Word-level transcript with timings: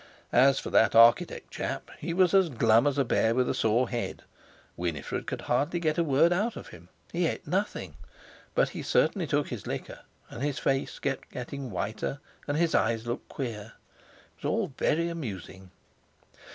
As 0.33 0.57
for 0.57 0.71
that 0.71 0.95
architect 0.95 1.51
chap, 1.51 1.91
he 1.99 2.11
was 2.11 2.33
as 2.33 2.49
glum 2.49 2.87
as 2.87 2.97
a 2.97 3.05
bear 3.05 3.35
with 3.35 3.47
a 3.47 3.53
sore 3.53 3.87
head—Winifred 3.89 5.27
could 5.27 5.43
barely 5.47 5.79
get 5.79 5.99
a 5.99 6.03
word 6.03 6.33
out 6.33 6.55
of 6.55 6.69
him; 6.69 6.89
he 7.13 7.27
ate 7.27 7.45
nothing, 7.45 7.93
but 8.55 8.69
he 8.69 8.81
certainly 8.81 9.27
took 9.27 9.49
his 9.49 9.67
liquor, 9.67 9.99
and 10.31 10.41
his 10.41 10.57
face 10.57 10.97
kept 10.97 11.29
getting 11.29 11.69
whiter, 11.69 12.17
and 12.47 12.57
his 12.57 12.73
eyes 12.73 13.05
looked 13.05 13.29
queer. 13.29 13.73
It 14.39 14.43
was 14.43 14.49
all 14.49 14.73
very 14.75 15.07
amusing. 15.07 15.69